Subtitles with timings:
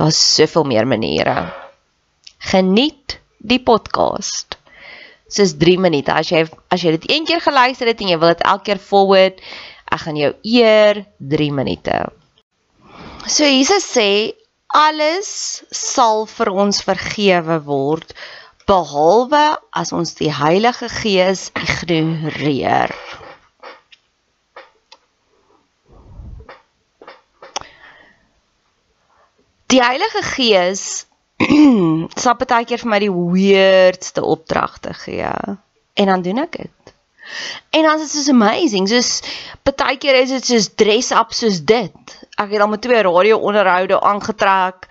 [0.00, 1.52] Daar's soveel meer maniere.
[2.38, 4.56] Geniet die podcast.
[5.28, 6.14] Dis 3 minute.
[6.16, 8.80] As jy as jy dit een keer geluister het en jy wil dit elke keer
[8.80, 9.42] forward,
[9.92, 11.02] ek gaan jou eer
[11.34, 11.98] 3 minute.
[13.28, 14.32] So Jesus sê
[14.72, 15.28] alles
[15.68, 18.16] sal vir ons vergewe word
[18.70, 19.44] behalwe
[19.76, 22.96] as ons die Heilige Gees ignoreer.
[29.70, 31.06] Die Heilige Gees
[32.22, 36.94] sal baie keer vir my die weirdste opdragte gee en dan doen ek dit.
[37.78, 38.88] En dan is dit so amazing.
[38.90, 39.20] Soos
[39.62, 42.16] baie keer is dit soos dress up soos dit.
[42.34, 44.88] Ek het al met twee radio onderhoude aangetrek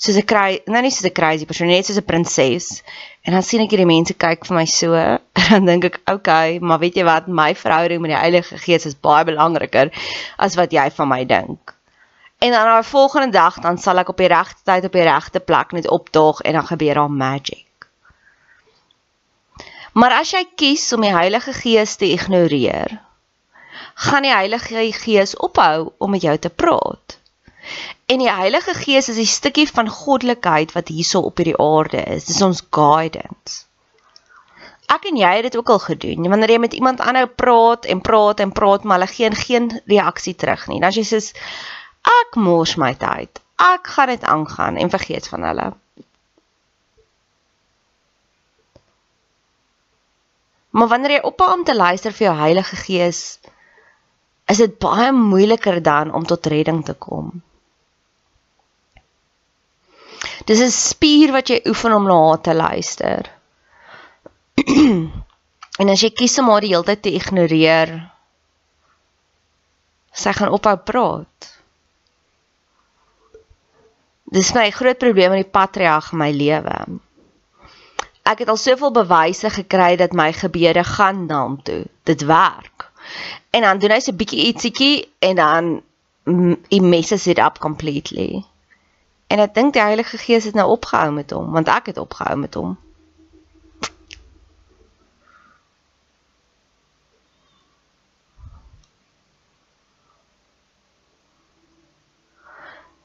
[0.00, 2.82] soos 'n kry, nou nie soos 'n crazy persoon, net soos 'n prinses.
[3.28, 4.96] En dan sien ek hierdie mense kyk vir my so
[5.50, 8.86] dan dink ek, "Oké, okay, maar weet jy wat, my verhouding met die Heilige Gees
[8.86, 9.92] is baie belangriker
[10.38, 11.81] as wat jy van my dink."
[12.42, 15.02] En dan op 'n volgende dag dan sal ek op die regte tyd op die
[15.06, 17.66] regte plek net opdaag en dan gebeur daar magic.
[19.92, 23.00] Maar as jy kies om die Heilige Gees te ignoreer,
[23.94, 27.18] gaan die Heilige Gees ophou om met jou te praat.
[28.06, 32.24] En die Heilige Gees is 'n stukkie van goddelikheid wat hierso op hierdie aarde is.
[32.24, 33.64] Dis ons guidance.
[34.86, 36.28] Ek en jy het dit ook al gedoen.
[36.28, 40.34] Wanneer jy met iemand aanhou praat en praat en praat, maar hulle gee geen reaksie
[40.34, 40.80] terug nie.
[40.80, 41.20] Dan jy sê
[42.02, 43.40] Ek mors my tyd.
[43.62, 45.68] Ek gaan dit aangaan en vergeet van hulle.
[50.72, 53.22] Maar wanneer jy ophou om te luister vir jou Heilige Gees,
[54.48, 57.42] is dit baie moeiliker dan om tot redding te kom.
[60.46, 63.30] Dis 'n spier wat jy oefen om na haar te luister.
[65.80, 67.92] en as jy kies om haar die hele tyd te ignoreer,
[70.12, 71.51] sy gaan ophou praat.
[74.32, 76.76] Dis my groot probleem in die patriarg in my lewe.
[78.24, 81.82] Ek het al soveel bewyse gekry dat my gebede gaan na hom toe.
[82.08, 82.88] Dit werk.
[83.50, 85.82] En dan doen hy so 'n bietjie ietsiekie en dan
[86.70, 88.44] he messes it up completely.
[89.26, 92.36] En ek dink die Heilige Gees het nou opgehou met hom, want ek het opgehou
[92.36, 92.78] met hom.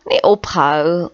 [0.07, 1.09] Nee, opgehou.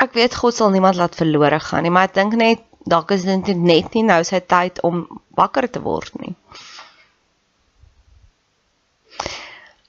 [0.00, 3.26] Ek weet God sal niemand laat verlore gaan nie, maar ek dink net dalk is
[3.28, 5.04] dit net nie nou sy tyd om
[5.36, 6.34] wakker te word nie.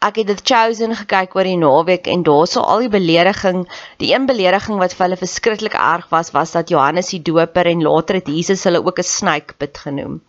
[0.02, 3.66] ek het dit chosen gekyk oor die naweek en daarso al die belediging,
[4.02, 7.84] die een belediging wat vir hulle verskriklik erg was, was dat Johannes die Doper en
[7.86, 10.22] later het Jesus hulle ook 'n snakepit genoem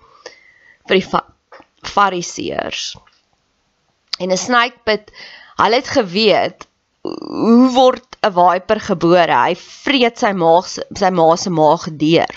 [0.88, 1.06] vir die
[1.94, 2.96] fariseërs.
[4.20, 5.08] En 'n snakepit,
[5.56, 6.69] hulle het geweet
[7.03, 9.37] hoe word 'n viper gebore?
[9.47, 12.35] Hy vreet sy maag sy ma se maag deur.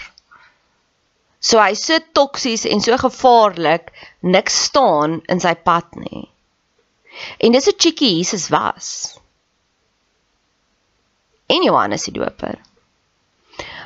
[1.40, 3.92] So hy so toksies en so gevaarlik,
[4.22, 6.24] niks staan in sy pad nie.
[7.40, 9.20] En dis 'n chickie Jesus was.
[11.48, 12.58] En Johannes die Doper.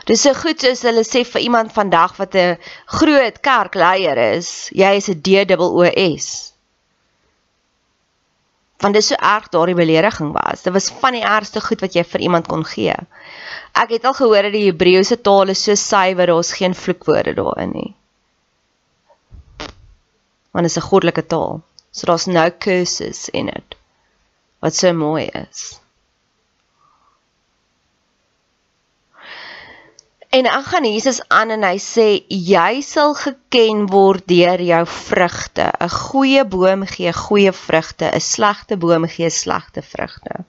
[0.05, 4.95] Dis so goed soos hulle sê vir iemand vandag wat 'n groot kerkleier is, jy
[4.95, 6.53] is 'n DWOS.
[8.79, 10.61] Want dit is so erg daardie belediging was.
[10.63, 12.95] Dit was van die ergste goed wat jy vir iemand kon gee.
[13.75, 17.73] Ek het al gehoor dat die Hebreëse taal is so suiwer, daar's geen vloekwoorde daarin
[17.75, 17.91] nie.
[20.51, 21.61] Want dit is 'n goddelike taal.
[21.91, 23.75] So daar's no curses in it.
[24.59, 25.79] Wat so mooi is.
[30.29, 35.71] En dan gaan Jesus aan en hy sê jy sal geken word deur jou vrugte.
[35.79, 40.45] 'n Goeie boom gee goeie vrugte, 'n slegte boom gee slegte vrugte.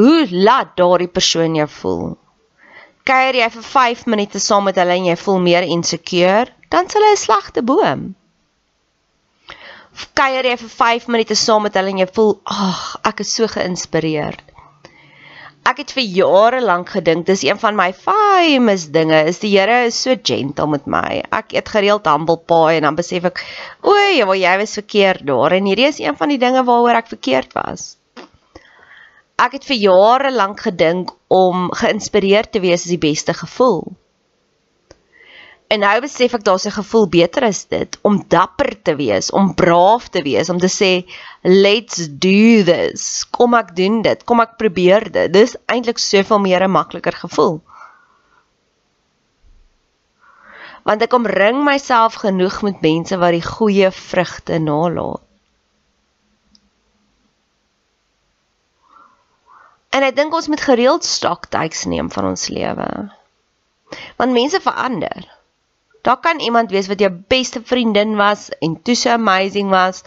[0.00, 2.16] Hoe laat daardie persoon jou voel?
[3.08, 7.06] kuier jy vir 5 minute saam met hulle en jy voel meer insecure, dan sal
[7.06, 8.02] hy 'n slegte boom.
[10.18, 13.46] Kuier jy vir 5 minute saam met hulle en jy voel, "Ag, ek is so
[13.46, 14.42] geïnspireerd."
[15.66, 19.84] Ek het vir jare lank gedink dis een van my famous dinge is die Here
[19.86, 21.22] is so gentle met my.
[21.30, 23.44] Ek eet gereeld humble pie en dan besef ek,
[23.82, 27.52] "O, jy was verkeerd daar." En hierdie is een van die dinge waaroor ek verkeerd
[27.52, 27.98] was
[29.38, 33.84] ek het vir jare lank gedink om geïnspireerd te wees is die beste gevoel.
[35.68, 39.54] En nou besef ek daar's 'n gevoel beter as dit om dapper te wees, om
[39.54, 41.04] braaf te wees, om te sê
[41.42, 43.26] let's do this.
[43.30, 44.24] Kom ek doen dit.
[44.24, 45.32] Kom ek probeer dit.
[45.32, 47.60] Dis eintlik soveel meer 'n makliker gevoel.
[50.82, 55.20] Want ek omring myself genoeg met mense wat die goeie vrugte nalat.
[59.90, 63.12] En ek dink ons moet gereeld stoktyks neem van ons lewe.
[64.16, 65.37] Want mense verander.
[66.08, 70.02] Daar kan iemand wees wat jou beste vriendin was en toe so amazing was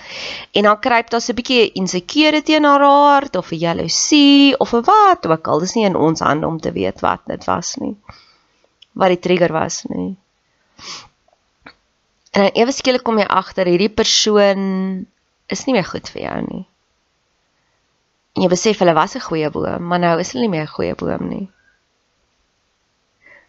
[0.51, 4.73] en dan kruip daar so 'n bietjie insecure teen haar hart of 'n jaloesie of
[4.73, 5.59] 'n wat ook al.
[5.59, 7.95] Dis nie in ons hande om te weet wat dit was nie.
[8.91, 10.17] Wat die trigger was nie.
[12.31, 15.05] En ewe skielik kom jy agter hierdie persoon
[15.45, 16.65] is nie meer goed vir jou nie.
[18.35, 20.75] En jy besef hulle was 'n goeie boom, maar nou is hulle nie meer 'n
[20.77, 21.49] goeie boom nie.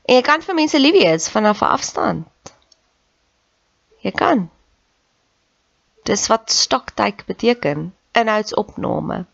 [0.08, 2.52] En jy kan vir mense lief wees vanaf 'n afstand.
[4.02, 4.50] Jy kan.
[6.04, 9.26] Dis wat stoktyk beteken, inhoudsopname.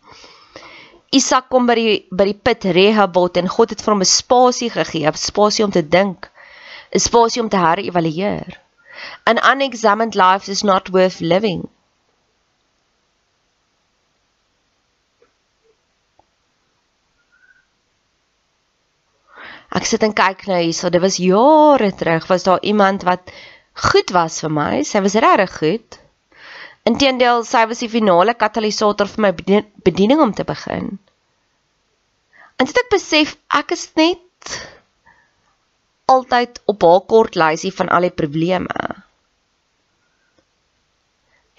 [1.09, 4.69] Isak kom by die by die put Rehoboth en God het vir hom 'n spasie
[4.69, 6.29] gegee, 'n spasie om te dink,
[6.93, 8.59] 'n spasie om te herëvalueer.
[9.25, 11.67] An unexamined life is not worth living.
[19.79, 20.91] Ek sit en kyk nou hierso.
[20.91, 23.31] Dit was jare terug was daar iemand wat
[23.89, 24.71] goed was vir my.
[24.83, 25.99] Sy was regtig goed.
[26.89, 29.31] Inteendeel, sy was die finale katalisator vir my
[29.87, 30.97] bediening om te begin.
[32.59, 34.57] En dit ek besef ek is net
[36.09, 38.87] altyd op haar kort lysie van al die probleme.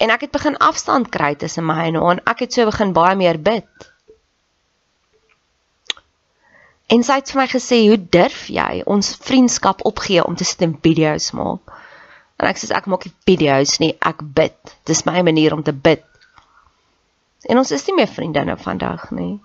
[0.01, 2.93] En ek het begin afstand kry tussen my en haar en ek het so begin
[2.93, 3.90] baie meer bid.
[6.91, 10.61] En sy het vir my gesê, "Hoe durf jy ons vriendskap opgee om te sit
[10.61, 11.61] en video's maak?"
[12.37, 14.57] En ek sê, "Ek maak nie video's nie, ek bid.
[14.85, 16.03] Dis my manier om te bid."
[17.49, 19.39] En ons is nie meer vriendinne vandag nie.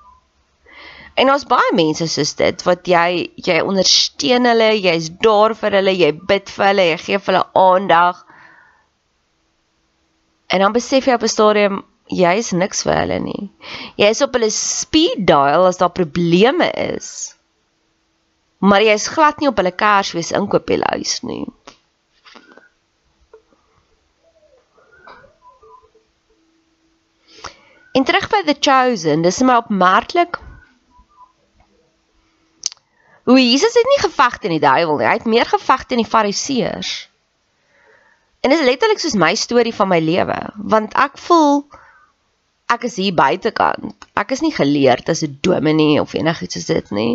[1.15, 5.95] En ons baie mense soos dit wat jy jy ondersteun hulle, jy's daar vir hulle,
[5.97, 8.27] jy bid vir hulle, jy gee vir hulle aandag.
[10.49, 13.51] En dan besef jy op 'n stadium jy is niks vir hulle nie.
[13.97, 17.36] Jy is op hulle speed dial as daar probleme is
[18.59, 21.45] maar jy is glad nie op hulle Kersfees inkopieslys nie.
[27.97, 30.37] En terug by The Chosen, dis my opmerklik
[33.27, 36.09] hoe Jesus het nie geveg teen die duiwel nie, hy het meer geveg teen die
[36.09, 36.91] fariseërs.
[38.45, 40.37] En dis letterlik soos my storie van my lewe,
[40.71, 41.65] want ek voel
[42.71, 44.07] ek is hier buitekant.
[44.15, 47.15] Ek is nie geleerd as 'n dominee of enigiets soos dit nie.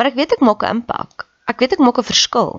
[0.00, 1.26] Maar ek weet ek maak 'n impak.
[1.52, 2.52] Ek weet ek maak 'n verskil.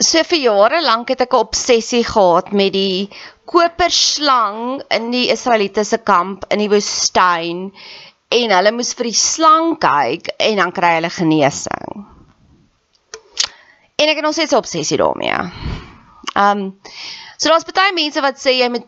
[0.00, 3.12] So vir jare lank het ek 'n obsessie gehad met die
[3.44, 7.68] koperslang in die Israelitiese kamp in die woestyn
[8.40, 12.08] en hulle moes vir die slang kyk en dan kry hulle genesing.
[14.00, 15.81] En ek het nog steeds 'n obsessie daarmee.
[16.36, 16.80] Um
[17.38, 18.86] so daar's baie mense wat sê jy moet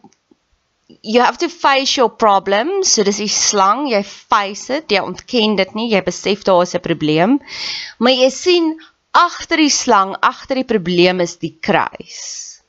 [1.02, 2.92] you have to face your problems.
[2.92, 6.74] So dis die slang, jy face dit, jy ontken dit nie, jy besef daar is
[6.74, 7.40] 'n probleem.
[7.98, 8.74] Maar jy sien
[9.12, 12.60] agter die slang, agter die probleem is die kruis.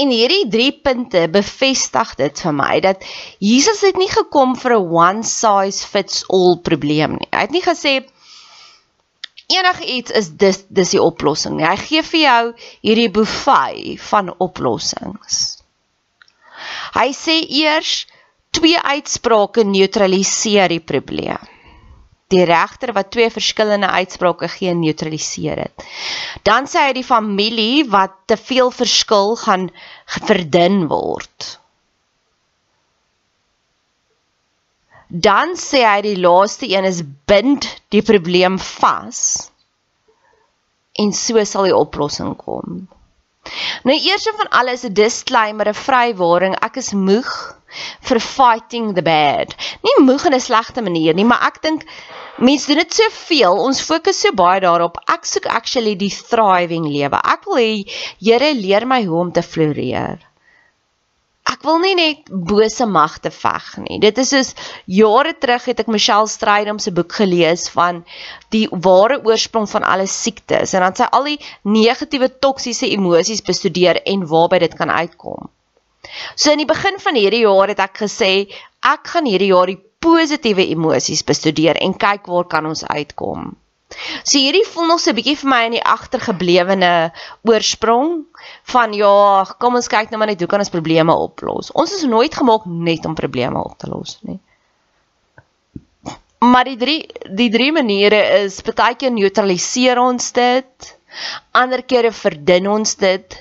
[0.00, 3.04] En hierdie drie punte bevestig dit vir my dat
[3.44, 7.28] Jesus het nie gekom vir 'n one size fits all probleem nie.
[7.32, 8.06] Hy het nie gesê
[9.58, 11.66] enigiets is dis dis die oplossing nie.
[11.66, 12.42] Hy gee vir jou
[12.86, 15.40] hierdie buffet van oplossings.
[16.94, 18.04] Hy sê eers
[18.54, 21.50] twee uitsprake neutraliseer die probleem
[22.30, 25.86] die regter wat twee verskillende uitsprake gee neutraliseer dit.
[26.46, 29.68] Dan sê hy die familie wat te veel verskil gaan
[30.28, 31.56] verdun word.
[35.10, 39.50] Dan sê hy die laaste een is bind die probleem vas.
[40.94, 42.86] En so sal die oplossing kom.
[43.82, 46.54] Nou eers van alles 'n disclaimer, 'n vrywaring.
[46.62, 47.30] Ek is moeg
[48.06, 49.54] vir fighting the bad.
[49.82, 51.84] Nie moeg in 'n slegte manier nie, maar ek dink
[52.38, 53.58] mense doen dit soveel.
[53.58, 55.02] Ons fokus so baie daarop.
[55.08, 57.18] Ek soek actually die thriving lewe.
[57.24, 57.72] Ek wil hê
[58.20, 60.29] Here leer my hoe om te floreer.
[61.50, 63.98] Ek wil nie net bose magte veg nie.
[64.02, 64.50] Dit is soos
[64.86, 68.04] jare terug het ek Michelle Strydom se boek gelees van
[68.54, 74.02] die ware oorsprong van alle siektes en dan sy al die negatiewe toksiese emosies bestudeer
[74.06, 75.50] en waarby dit kan uitkom.
[76.36, 78.32] So in die begin van hierdie jaar het ek gesê
[78.86, 83.50] ek gaan hierdie jaar die positiewe emosies bestudeer en kyk waar kan ons uitkom.
[84.22, 88.12] So hierdie voel nog so 'n bietjie vir my in die agtergeblewene oorsprong
[88.72, 91.72] van ja, kom ons kyk nou maar net hoe kan ons probleme oplos.
[91.72, 94.38] Ons is nooit gemaak net om probleme op te los nie.
[96.40, 97.00] Maar die drie
[97.36, 100.96] die drie maniere is partykeer neutraliseer ons dit
[101.52, 103.34] Ander kere verdun ons dit.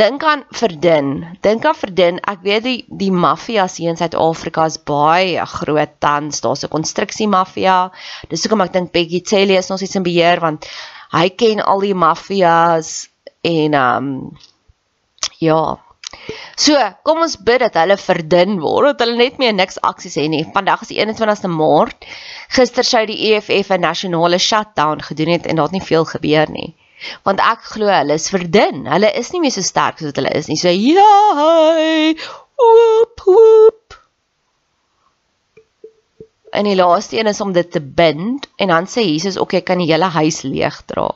[0.00, 1.10] Dink aan verdun.
[1.44, 2.20] Dink aan verdun.
[2.32, 6.40] Ek weet die die maffias hier in Suid-Afrika is baie groot tans.
[6.40, 7.90] Daar's 'n konstruksie maffia.
[8.30, 10.66] Dis hoekom ek dink Peggy Celi is nog steeds in beheer want
[11.12, 13.08] hy ken al die maffias
[13.44, 14.08] en um
[15.38, 15.78] ja.
[16.56, 20.28] So, kom ons bid dat hulle verdun word, dat hulle net meer niks aksies hê
[20.28, 20.44] nie.
[20.54, 22.04] Vandag is die 21ste Maart.
[22.48, 26.50] Gister sou die EFF 'n nasionale shutdown gedoen het en daar het nie veel gebeur
[26.50, 26.74] nie
[27.28, 28.86] want ek glo hulle is verdun.
[28.90, 30.58] Hulle is nie meer so sterk soos wat hulle is nie.
[30.60, 31.08] So ja,
[32.60, 33.98] woep woep.
[36.50, 39.62] En die laaste een is om dit te bind en dan sê Jesus ook jy
[39.62, 41.08] kan die hele huis leeg dra.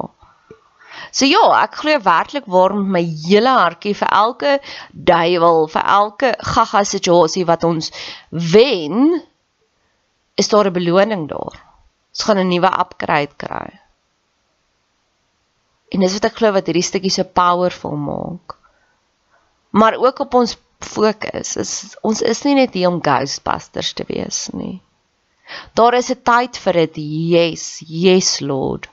[1.14, 4.56] So ja, ek glo werklik waarom my hele hartjie vir elke
[4.90, 7.90] duiwel, vir elke gaga situasie wat ons
[8.30, 9.20] wen,
[10.34, 11.54] is daar 'n beloning daar.
[12.14, 13.83] Ons gaan 'n nuwe upgrade kry.
[15.94, 18.56] En dis wat ek glo wat hierdie stukkie so powerful maak.
[19.74, 21.72] Maar ook op ons fokus is
[22.02, 24.80] ons is nie net hier om ghostbusters te wees nie.
[25.78, 26.96] Daar is 'n tyd vir dit.
[27.30, 28.88] Yes, yes Lord.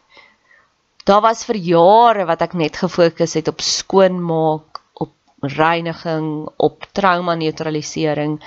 [1.05, 7.35] Daar was vir jare wat ek net gefokus het op skoonmaak, op reiniging, op trauma
[7.35, 8.39] neutralisering.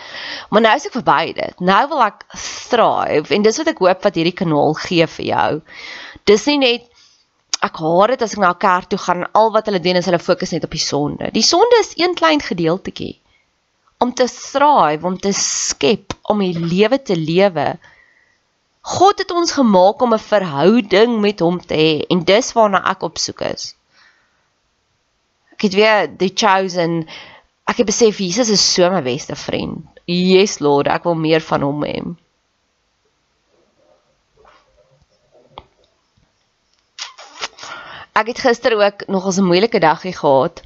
[0.51, 1.61] Maar nou is ek verby dit.
[1.61, 2.25] Nou wil ek
[2.71, 5.63] thrive en dis wat ek hoop wat hierdie kanaal gee vir jou.
[6.25, 6.94] Dis nie net
[7.65, 9.97] ek haat dit as ek na 'n kerk toe gaan en al wat hulle doen
[10.01, 11.31] is hulle fokus net op die sonde.
[11.33, 13.15] Die sonde is een klein gedeeltjie
[13.99, 17.79] om te thrive, om te skep, om die lewe te lewe.
[18.85, 23.03] God het ons gemaak om 'n verhouding met hom te hê en dis waarna ek
[23.03, 23.75] op soek is.
[25.53, 27.09] Ek het weer the chosen.
[27.65, 29.87] Ek het besef Jesus is so my beste vriend.
[30.05, 32.03] Yes Lord, ek wil meer van hom hê.
[38.15, 40.63] Ek het gister ook nog 'n moeilike dagie gehad.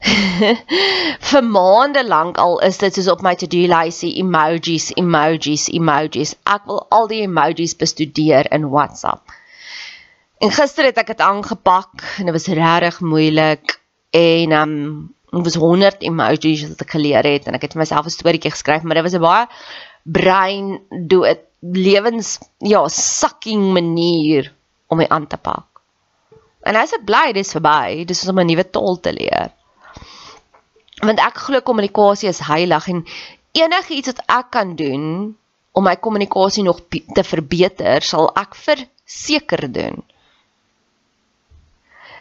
[1.30, 6.34] vir maande lank al is dit soos op my to-do lysie emojis, emojis, emojis.
[6.44, 9.22] Ek wil al die emojis bestudeer in WhatsApp.
[10.40, 13.76] En gister het ek dit aangepak en dit was regtig moeilik
[14.10, 14.74] en um
[15.30, 18.56] dit was 100 emojis wat ek geleer het en ek het vir myself 'n storieetjie
[18.56, 19.46] geskryf, maar dit was 'n baie
[20.02, 24.52] brein dood lewens ja, sucking manier
[24.88, 25.69] om my aan te pak.
[26.62, 29.50] En as ek bly dis verby, dis om 'n nuwe taal te leer.
[31.00, 33.06] Want ek glo kommunikasie is heilig en
[33.52, 35.36] enigiets wat ek kan doen
[35.72, 36.80] om my kommunikasie nog
[37.14, 40.02] te verbeter, sal ek verseker doen.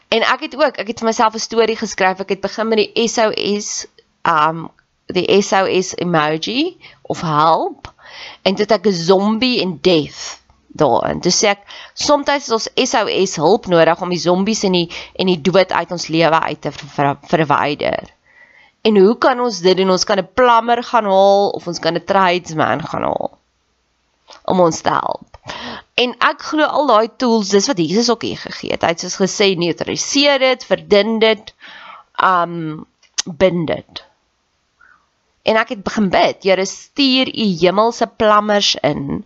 [0.10, 2.20] En ek het ook, ek het vir myself 'n storie geskryf.
[2.20, 3.88] Ek het begin met die SOS
[4.24, 4.70] um
[5.06, 7.94] die SOS emoji of help
[8.42, 11.20] en dit ek 'n zombie en death daarin.
[11.20, 15.42] Dis ek soms is ons SOS hulp nodig om die zombies en die en die
[15.42, 18.10] dood uit ons lewe uit te ver, verwyder.
[18.82, 19.92] En hoe kan ons dit doen?
[19.92, 23.38] Ons kan 'n plammer gaan haal of ons kan 'n tradesman gaan haal
[24.46, 25.38] om ons te help.
[25.94, 28.82] En ek glo al daai tools, dis wat Jesus ook hier gegee het.
[28.82, 31.54] Hy het soos gesê neutraliseer dit, verdun dit,
[32.24, 32.86] um
[33.26, 34.04] bind dit.
[35.50, 39.24] En ek het begin bid, Here stuur u hemelse plammers in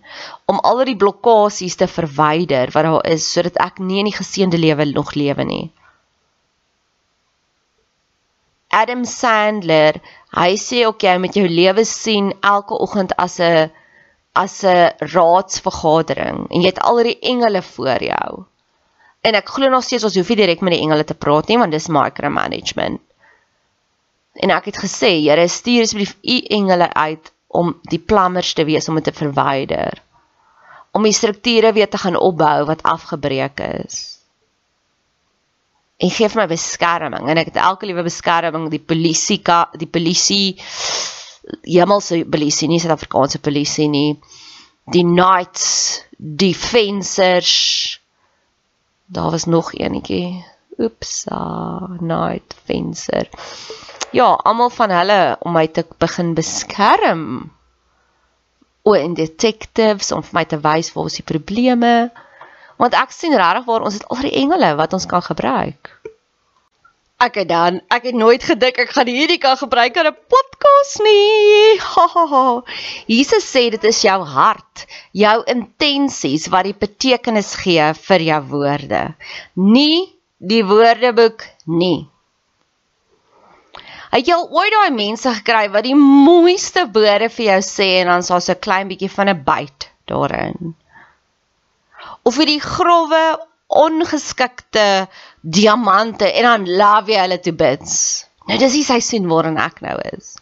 [0.48, 4.60] om al die blokkades te verwyder wat daar is sodat ek nie in die geseënde
[4.62, 5.66] lewe nog lewe nie.
[8.74, 10.00] Adam Sandler,
[10.34, 13.70] hy sê ook jy met jou lewe sien elke oggend as 'n
[14.34, 18.46] as 'n raadsvergadering en jy het al die engele voor jou.
[19.22, 21.58] En ek glo nog steeds ons hoef nie direk met die engele te praat nie
[21.58, 23.02] want dis micromanagement.
[24.34, 28.90] En ek het gesê, Here, stuur asseblief u engele uit om die plammers te wees
[28.90, 30.02] om dit te verwyder.
[30.92, 34.02] Om die strukture weer te gaan opbou wat afgebreek is.
[36.02, 37.30] En gee vir my beskerming.
[37.30, 39.42] En ek het elke liewe beskerming, die polisie,
[39.78, 40.58] die polisie
[41.68, 44.18] hemelse polisie nie Suid-Afrikaanse polisie nie.
[44.92, 48.00] Die knights die fencers
[49.14, 50.42] daar was nog eenetjie.
[50.82, 51.28] Oeps
[52.02, 53.30] knight fencer
[54.14, 57.26] ja almal van hulle om my te begin beskerm
[58.84, 61.94] o en detectives om vir my te wys waar is die probleme
[62.82, 65.94] want ek sien regtig waar ons het al die engele wat ons kan gebruik
[67.24, 71.00] Ek het dan, ek het nooit gedink ek gaan hierdie kan gebruik in 'n podcast
[71.06, 71.80] nie.
[71.80, 72.48] Ha ha ha.
[73.08, 79.16] Jesus sê dit is jou hart, jou intensies wat die betekenis gee vir jou woorde.
[79.56, 82.10] Nie die woordeboek nie.
[84.14, 88.12] Het jy al ooit daai mense gekry wat die mooiste woorde vir jou sê en
[88.12, 90.76] dan so 'n klein bietjie van 'n byt daarin?
[92.24, 93.24] Of vir die grouwe
[93.68, 95.08] ongeskikte
[95.42, 98.26] diamante en dan love jy hulle toe bits.
[98.48, 100.36] Nou dis die seisoen waarin ek nou is.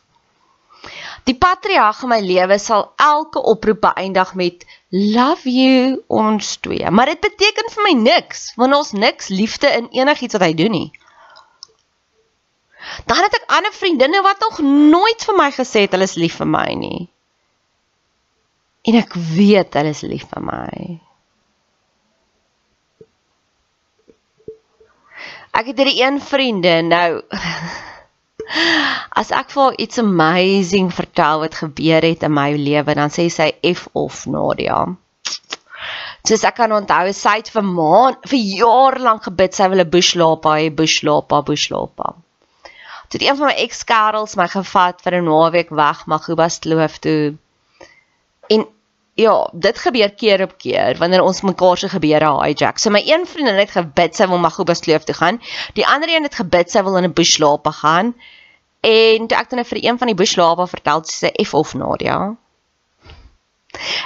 [1.24, 6.90] Die patriarg in my lewe sal elke oproep beëindig met love you ons twee.
[6.90, 10.72] Maar dit beteken vir my niks want ons niks liefde in enigiets wat hy doen
[10.72, 10.92] nie.
[13.06, 16.40] Dan het ek ander vriendinne wat nog nooit vir my gesê het hulle is lief
[16.42, 17.08] vir my nie.
[18.90, 21.02] En ek weet hulle is lief vir my.
[25.52, 27.22] Ek het hierdie een vriendin nou
[29.22, 33.52] as ek vir iets amazing vertel wat gebeur het in my lewe dan sê sy
[33.74, 34.86] F of Nadia.
[36.28, 39.94] Soos ek kan onthou sy het vir maand vir jaar lank gebid sy wil 'n
[39.94, 42.16] bushlapa hê bushlapa bushlapa.
[43.12, 47.36] Toe een van my ex-kerels my gevat vir 'n naweek weg Magubas kloof toe.
[48.48, 48.68] En
[49.14, 52.80] ja, dit gebeur keer op keer wanneer ons mekaar se gebeure hijack.
[52.80, 55.42] So my een vriendin het gebid sy wil Magubas kloof toe gaan.
[55.74, 58.16] Die ander een het gebid sy wil in 'n bushlape gaan.
[58.82, 62.36] En toe ek dan vir een van die bushlape vertel sy sê F of Nadia.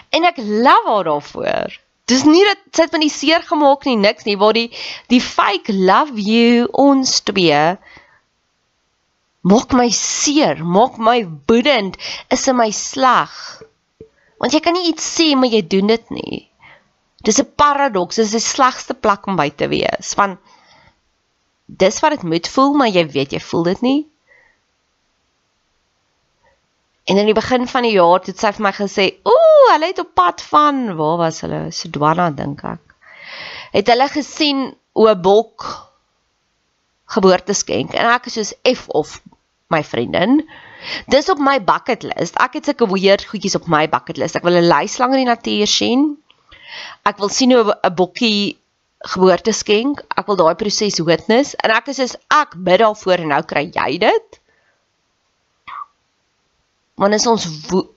[0.10, 1.80] En ek love haar daarvoor.
[2.06, 4.72] Dis nie dat sy het van die seer gemaak nie, niks nie, waar die
[5.08, 7.78] die fake love you ons twee
[9.46, 12.00] maak my seer, maak my woedend,
[12.34, 13.32] is in my sleg.
[14.42, 16.42] Want jy kan nie iets sê maar jy doen dit nie.
[17.26, 20.14] Dis 'n paradoks, dis die slegste plek om by te wees.
[20.18, 20.38] Van
[21.66, 24.02] dis wat dit moet voel, maar jy weet jy voel dit nie.
[27.06, 30.00] En in die begin van die jaar het sy vir my gesê, "Ooh, hulle het
[30.00, 31.72] op pad van, waar was hulle?
[31.72, 32.96] Sedwana dink ek."
[33.72, 35.86] Het hulle gesien o bok
[37.06, 39.22] geboorteskenk en ek is soos F of
[39.76, 40.42] my vriendin.
[41.12, 42.38] Dis op my bucket list.
[42.42, 44.38] Ek het sulke weird goedjies op my bucket list.
[44.40, 46.06] Ek wil 'n luislang in die natuur sien.
[47.06, 48.58] Ek wil sien hoe 'n bokkie
[49.14, 50.02] geboorte skenk.
[50.18, 53.70] Ek wil daai proses witness en ek is soos ek bid daarvoor en nou kry
[53.74, 54.40] jy dit.
[56.96, 57.46] Want is ons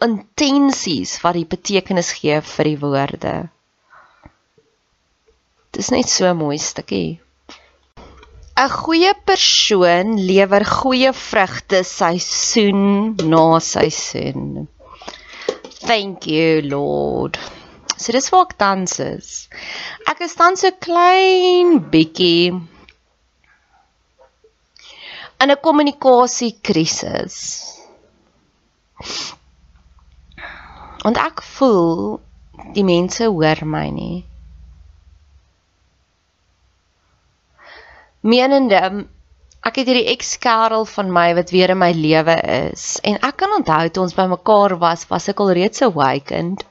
[0.02, 3.34] intensies wat die betekenis gee vir die woorde.
[5.70, 7.20] Dis net so mooi stukkie.
[8.58, 14.66] 'n Goeie persoon lewer goeie vrugte seisoen na seisoen.
[15.86, 17.38] Thank you Lord.
[17.96, 19.28] So dis waar ek tans is.
[20.10, 22.50] Ek is tans so klein bietjie
[25.42, 27.36] in 'n kommunikasiekrisis.
[31.04, 32.18] Want ek voel
[32.74, 34.24] die mense hoor my nie.
[38.20, 39.06] Menende
[39.68, 42.34] ek het hierdie ex-kerel van my wat weer in my lewe
[42.72, 46.64] is en ek kan onthou toe ons bymekaar was, was ek al reeds awakened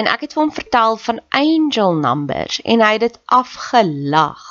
[0.00, 4.42] en ek het vir hom vertel van angel numbers en hy het dit afgelag.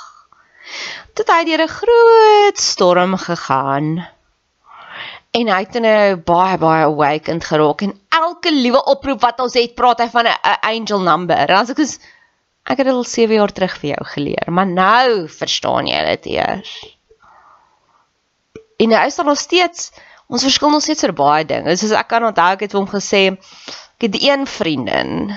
[1.16, 3.92] Toe hy deur 'n groot storm gegaan
[5.32, 9.76] en hy het nou baie baie awakened geraak en elke liewe oproep wat ons het,
[9.76, 11.50] praat hy van 'n angel number.
[11.50, 12.00] En as ek is
[12.64, 16.32] ek het dit al 7 jaar terug vir jou geleer, maar nou verstaan jy dit
[16.38, 16.74] eers.
[18.82, 19.92] En hy is nog steeds
[20.32, 21.76] ons verskil nog steeds oor baie dinge.
[21.78, 25.34] Soos ek kan onthou ek het hom gesê ek het een vriendin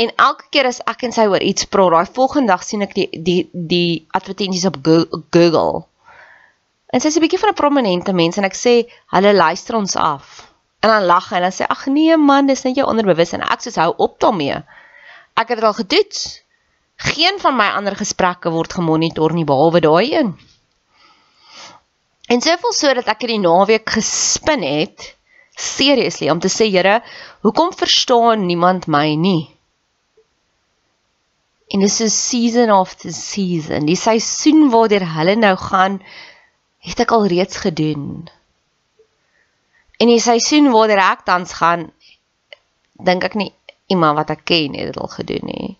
[0.00, 2.96] en elke keer as ek en sy oor iets praat, daai volgende dag sien ek
[2.96, 5.84] die die die advertensies op Google
[6.90, 8.74] En sy's 'n bietjie van 'n prominente mens en ek sê
[9.14, 10.26] hulle luister ons af.
[10.82, 13.46] En dan lag hy en dan sê ag nee man, dis net jou onderbewus en
[13.46, 14.56] ek sê hou op daarmee.
[15.40, 16.24] Ek het dit al getoets.
[17.00, 20.34] Geen van my ander gesprekke word gemonitor nie behalwe daai een.
[22.30, 25.14] En soveel so dat ek in die naweek gespin het
[25.60, 27.00] seriously om te sê Here,
[27.44, 29.48] hoekom verstaan niemand my nie?
[31.70, 36.00] En dis 'n season after season, die seisoen waardeur hulle nou gaan
[36.78, 38.28] het ek al reeds gedoen.
[40.00, 41.92] En die seisoen waar ek tans gaan,
[43.04, 43.52] dink ek nie
[43.90, 45.70] iemand wat ek ken het dit al gedoen nie.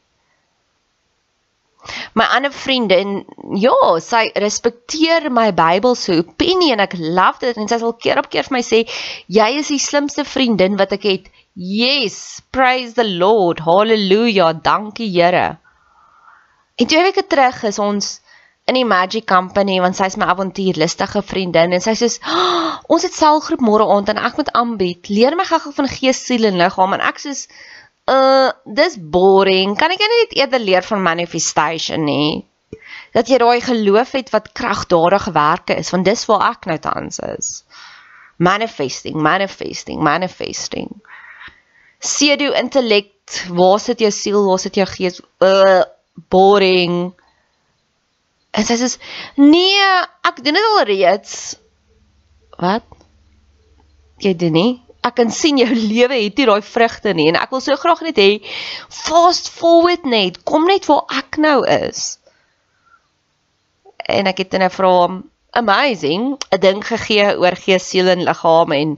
[2.12, 3.22] My ander vriendin,
[3.56, 8.28] ja, sy respekteer my Bybelse opinie en ek love dit en sy sal keer op
[8.32, 8.82] keer vir my sê,
[9.32, 11.30] jy is die slimste vriendin wat ek het.
[11.54, 13.64] Yes, praise the Lord.
[13.64, 14.52] Halleluja.
[14.64, 15.58] Dankie Here.
[16.76, 18.18] En twee weke terug is ons
[18.70, 23.16] in die Magic Company want sy's my avontuurlustige vriendin en sy sê oh, ons het
[23.16, 25.10] selgroep môre aand en ek moet aanbied.
[25.10, 27.34] Leer my gou-gou van gees, siel en liggaam en ek sê
[28.10, 29.76] uh dis boring.
[29.78, 32.42] Kan ek net eerder leer van manifestation nie?
[33.14, 37.20] Dat jy daai geloof het wat kragdadige werke is want dis waar ek nou tans
[37.36, 37.62] is.
[38.40, 40.90] Manifesting, manifesting, manifesting.
[42.00, 43.12] Sedo intellek,
[43.52, 45.20] waar sit jou siel, waar sit jou gees?
[45.44, 45.82] Uh
[46.30, 47.12] boring.
[48.50, 48.88] En sy sê:
[49.36, 49.90] "Nee,
[50.26, 51.34] ek doen dit al reeds."
[52.60, 52.84] Wat?
[54.20, 54.72] Jy doen nie?
[55.06, 58.02] Ek kan sien jou lewe het nie daai vrugte nie en ek wil so graag
[58.06, 58.30] net hê
[58.88, 62.18] fast forward net, kom net waar ek nou is.
[64.10, 68.96] En ek het vra hom amazing, 'n ding gegee oor gees, siel en liggaam en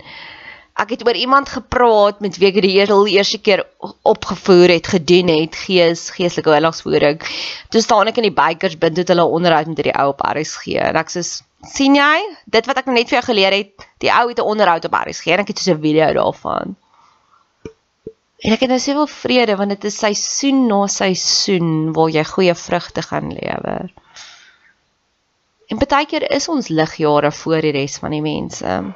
[0.83, 3.65] ek het oor iemand gepraat met wie ek die heel eerste keer
[4.09, 7.21] opgevoer het, gedoen het, gees, geestelike oorlogsvoering.
[7.69, 10.79] Toe staan ek in die bikers bind het hulle onderhoud met die ou op RSG
[10.81, 11.25] en ek sê
[11.63, 12.19] sien jy,
[12.51, 15.27] dit wat ek net vir jou geleer het, die ou het 'n onderhoud op RSG
[15.27, 16.77] en ek het so 'n video daarvan.
[18.43, 22.55] En ek het nou soveel vrede want dit is seisoen na seisoen waar jy goeie
[22.55, 23.93] vrugte gaan lewer.
[25.69, 28.95] En baie keer is ons ligjare voor die res van die mense.